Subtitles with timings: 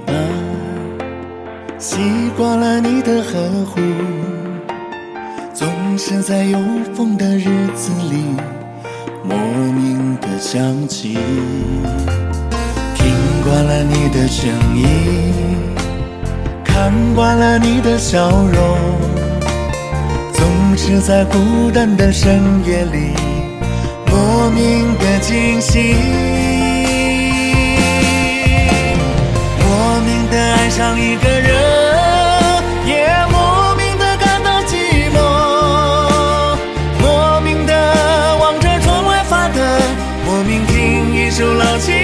[0.00, 0.12] 吧，
[1.78, 1.98] 习
[2.36, 3.80] 惯了你的呵护，
[5.54, 6.58] 总是在有
[6.94, 8.24] 风的日子里
[9.24, 11.18] 莫名的想起。
[12.94, 14.86] 听惯了你的声音，
[16.64, 18.78] 看惯了你的笑容，
[20.32, 23.14] 总是在孤单的深夜里
[24.06, 26.57] 莫名的惊喜。
[41.38, 41.97] 就老去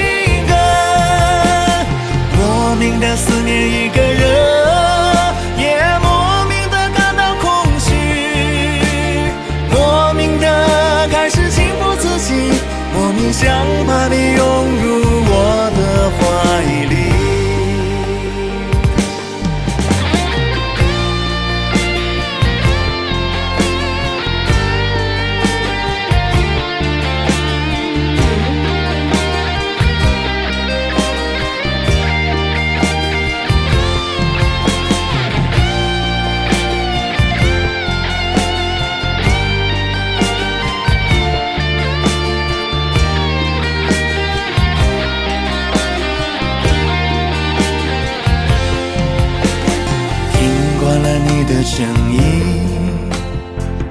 [51.47, 52.21] 的声音，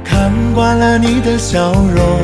[0.03, 2.19] 看惯了你的笑容，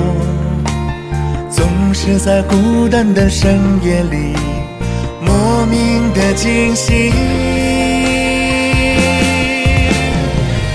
[1.50, 4.36] 总是在孤单的深夜里
[5.22, 7.12] 莫名的惊喜，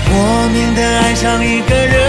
[0.09, 2.04] 莫名的爱上一个人。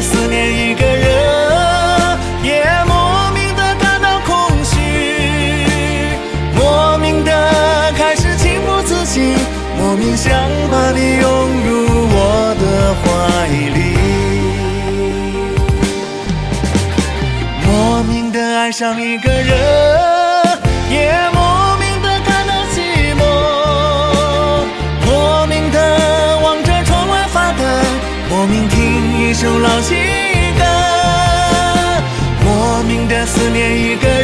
[0.00, 4.80] 思念一个人，也莫名的感到空虚，
[6.54, 9.36] 莫名的开始情不自禁，
[9.78, 10.32] 莫名想
[10.70, 11.30] 把你拥
[11.66, 12.64] 入我的
[13.02, 13.78] 怀里，
[17.66, 20.09] 莫名的爱上一个人，
[28.30, 29.28] 莫名听。
[29.28, 29.96] 一首老情
[30.56, 30.64] 歌，
[32.44, 34.19] 莫名的思念一个。